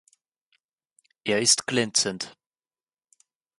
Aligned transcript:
Er 1.25 1.39
ist 1.43 1.67
glänzend. 1.67 2.35